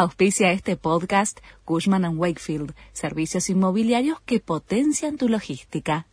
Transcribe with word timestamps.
Auspicia 0.00 0.52
este 0.52 0.76
podcast 0.76 1.40
Cushman⁇ 1.64 2.02
Wakefield, 2.16 2.72
servicios 2.92 3.50
inmobiliarios 3.50 4.20
que 4.20 4.38
potencian 4.38 5.16
tu 5.16 5.28
logística. 5.28 6.06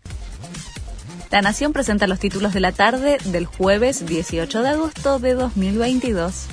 La 1.29 1.43
Nación 1.43 1.71
presenta 1.71 2.07
los 2.07 2.17
títulos 2.17 2.51
de 2.55 2.61
la 2.61 2.71
tarde 2.71 3.19
del 3.25 3.45
jueves 3.45 4.07
18 4.07 4.63
de 4.63 4.69
agosto 4.69 5.19
de 5.19 5.35
2022. 5.35 6.47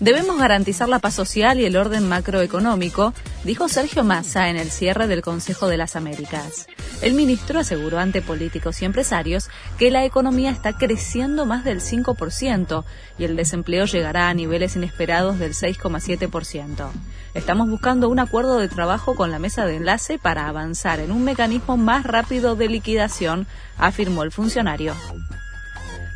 Debemos 0.00 0.36
garantizar 0.36 0.88
la 0.88 0.98
paz 0.98 1.14
social 1.14 1.60
y 1.60 1.64
el 1.64 1.76
orden 1.76 2.08
macroeconómico, 2.08 3.14
dijo 3.44 3.68
Sergio 3.68 4.04
Massa 4.04 4.48
en 4.48 4.56
el 4.56 4.70
cierre 4.70 5.06
del 5.06 5.22
Consejo 5.22 5.68
de 5.68 5.76
las 5.76 5.96
Américas. 5.96 6.66
El 7.00 7.14
ministro 7.14 7.58
aseguró 7.58 7.98
ante 7.98 8.22
políticos 8.22 8.80
y 8.80 8.84
empresarios 8.84 9.48
que 9.78 9.90
la 9.90 10.04
economía 10.04 10.50
está 10.50 10.72
creciendo 10.72 11.46
más 11.46 11.64
del 11.64 11.80
5% 11.80 12.84
y 13.18 13.24
el 13.24 13.36
desempleo 13.36 13.86
llegará 13.86 14.28
a 14.28 14.34
niveles 14.34 14.76
inesperados 14.76 15.38
del 15.38 15.54
6,7%. 15.54 16.90
Estamos 17.34 17.68
buscando 17.68 18.08
un 18.08 18.18
acuerdo 18.18 18.58
de 18.58 18.68
trabajo 18.68 19.14
con 19.14 19.30
la 19.30 19.38
mesa 19.38 19.66
de 19.66 19.76
enlace 19.76 20.18
para 20.18 20.48
avanzar 20.48 21.00
en 21.00 21.10
un 21.10 21.24
mecanismo 21.24 21.76
más 21.76 22.04
rápido 22.04 22.54
de 22.54 22.68
liquidación, 22.68 23.46
afirmó 23.78 24.22
el 24.22 24.30
funcionario. 24.30 24.94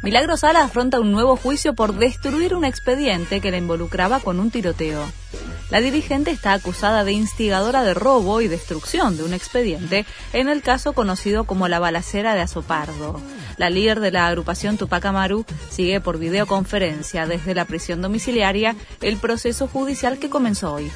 Milagro 0.03 0.37
Sala 0.37 0.63
afronta 0.63 1.01
un 1.01 1.11
nuevo 1.11 1.37
juicio 1.37 1.75
por 1.75 1.95
destruir 1.95 2.55
un 2.55 2.65
expediente 2.65 3.41
que 3.41 3.51
la 3.51 3.57
involucraba 3.57 4.21
con 4.21 4.39
un 4.39 4.53
tiroteo. 4.53 5.03
La 5.71 5.81
dirigente 5.81 6.31
está 6.31 6.53
acusada 6.53 7.03
de 7.03 7.13
instigadora 7.13 7.83
de 7.83 7.93
robo 7.93 8.41
y 8.41 8.47
destrucción 8.47 9.17
de 9.17 9.25
un 9.25 9.35
expediente 9.35 10.07
en 10.33 10.49
el 10.49 10.63
caso 10.63 10.93
conocido 10.93 11.45
como 11.45 11.67
la 11.67 11.81
balacera 11.81 12.35
de 12.35 12.41
Azopardo. 12.41 13.21
La 13.57 13.69
líder 13.69 13.99
de 13.99 14.13
la 14.13 14.29
agrupación 14.29 14.77
Tupac 14.77 15.05
Amaru 15.07 15.45
sigue 15.69 16.01
por 16.01 16.19
videoconferencia 16.19 17.27
desde 17.27 17.55
la 17.55 17.65
prisión 17.65 18.01
domiciliaria 18.01 18.77
el 19.01 19.17
proceso 19.17 19.67
judicial 19.67 20.19
que 20.19 20.31
comenzó 20.31 20.75
hoy. 20.75 20.91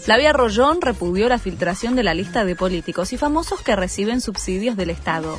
Flavia 0.00 0.32
Rollón 0.32 0.80
repudió 0.80 1.28
la 1.28 1.38
filtración 1.38 1.94
de 1.94 2.02
la 2.02 2.14
lista 2.14 2.44
de 2.44 2.56
políticos 2.56 3.12
y 3.12 3.16
famosos 3.16 3.62
que 3.62 3.76
reciben 3.76 4.20
subsidios 4.20 4.76
del 4.76 4.90
Estado. 4.90 5.38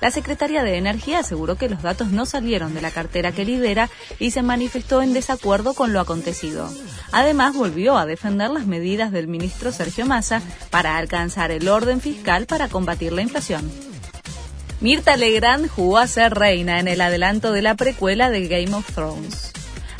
La 0.00 0.10
secretaria 0.10 0.62
de 0.62 0.76
Energía 0.76 1.20
aseguró 1.20 1.56
que 1.56 1.68
los 1.68 1.82
datos 1.82 2.08
no 2.08 2.26
salieron 2.26 2.74
de 2.74 2.82
la 2.82 2.90
cartera 2.90 3.32
que 3.32 3.44
lidera 3.44 3.88
y 4.18 4.30
se 4.30 4.42
manifestó 4.42 5.02
en 5.02 5.14
desacuerdo 5.14 5.74
con 5.74 5.92
lo 5.92 6.00
acontecido. 6.00 6.70
Además, 7.12 7.54
volvió 7.54 7.96
a 7.96 8.06
defender 8.06 8.50
las 8.50 8.66
medidas 8.66 9.10
del 9.10 9.26
ministro 9.26 9.72
Sergio 9.72 10.06
Massa 10.06 10.42
para 10.70 10.98
alcanzar 10.98 11.50
el 11.50 11.68
orden 11.68 12.00
fiscal 12.00 12.46
para 12.46 12.68
combatir 12.68 13.12
la 13.12 13.22
inflación. 13.22 13.70
Mirta 14.80 15.16
Legrand 15.16 15.68
jugó 15.68 15.96
a 15.96 16.06
ser 16.06 16.34
reina 16.34 16.78
en 16.78 16.88
el 16.88 17.00
adelanto 17.00 17.52
de 17.52 17.62
la 17.62 17.74
precuela 17.76 18.28
de 18.28 18.46
Game 18.46 18.74
of 18.74 18.92
Thrones. 18.92 19.52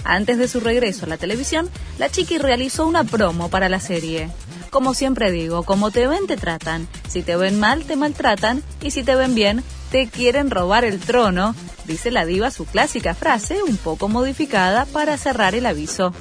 Antes 0.04 0.36
de 0.36 0.48
su 0.48 0.60
regreso 0.60 1.06
a 1.06 1.08
la 1.08 1.16
televisión, 1.16 1.70
la 1.98 2.10
chiqui 2.10 2.36
realizó 2.38 2.86
una 2.86 3.02
promo 3.02 3.48
para 3.48 3.70
la 3.70 3.80
serie. 3.80 4.28
Como 4.70 4.92
siempre 4.92 5.32
digo, 5.32 5.62
como 5.62 5.90
te 5.90 6.06
ven 6.06 6.26
te 6.26 6.36
tratan, 6.36 6.86
si 7.08 7.22
te 7.22 7.36
ven 7.36 7.58
mal 7.58 7.84
te 7.84 7.96
maltratan 7.96 8.62
y 8.82 8.90
si 8.90 9.02
te 9.02 9.16
ven 9.16 9.34
bien 9.34 9.64
te 9.90 10.08
quieren 10.08 10.50
robar 10.50 10.84
el 10.84 11.00
trono, 11.00 11.54
dice 11.84 12.10
la 12.10 12.24
diva 12.24 12.50
su 12.50 12.64
clásica 12.64 13.14
frase, 13.14 13.62
un 13.62 13.76
poco 13.76 14.08
modificada 14.08 14.84
para 14.86 15.16
cerrar 15.16 15.54
el 15.54 15.66
aviso. 15.66 16.12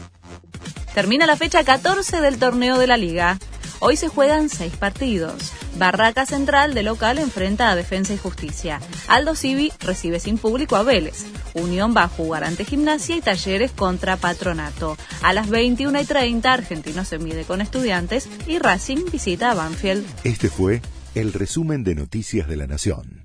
Termina 0.94 1.26
la 1.26 1.36
fecha 1.36 1.64
14 1.64 2.22
del 2.22 2.38
torneo 2.38 2.78
de 2.78 2.88
la 2.88 2.98
liga. 2.98 3.38
Hoy 3.80 3.98
se 3.98 4.08
juegan 4.08 4.48
seis 4.50 4.76
partidos. 4.78 5.52
Barraca 5.78 6.26
Central 6.26 6.74
de 6.74 6.84
local 6.84 7.20
enfrenta 7.20 7.70
a 7.70 7.76
Defensa 7.76 8.14
y 8.14 8.18
Justicia. 8.18 8.80
Aldo 9.08 9.36
Civi 9.36 9.74
recibe 9.82 10.22
sin 10.22 10.38
público 10.38 10.78
a 10.78 10.84
Vélez. 10.84 11.26
Unión 11.54 11.94
va 11.96 12.04
a 12.04 12.08
jugar 12.08 12.46
ante 12.46 12.64
Gimnasia 12.64 13.18
y 13.18 13.22
Talleres 13.22 13.72
contra 13.72 14.16
Patronato. 14.16 14.98
A 15.22 15.34
las 15.34 15.50
21 15.50 16.00
y 16.00 16.06
30 16.06 16.54
Argentino 16.54 17.04
se 17.04 17.20
mide 17.20 17.44
con 17.44 17.60
Estudiantes 17.60 18.30
y 18.48 18.60
Racing 18.60 19.12
visita 19.12 19.52
a 19.52 19.56
Banfield. 19.56 20.06
Este 20.24 20.50
fue 20.50 20.82
el 21.14 21.34
resumen 21.34 21.84
de 21.84 21.96
Noticias 21.96 22.48
de 22.48 22.56
la 22.56 22.68
Nación. 22.68 23.25